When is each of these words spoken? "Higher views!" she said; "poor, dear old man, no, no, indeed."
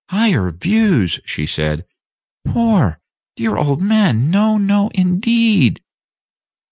"Higher 0.09 0.49
views!" 0.49 1.19
she 1.25 1.45
said; 1.45 1.85
"poor, 2.43 2.97
dear 3.35 3.55
old 3.55 3.83
man, 3.83 4.31
no, 4.31 4.57
no, 4.57 4.89
indeed." 4.95 5.79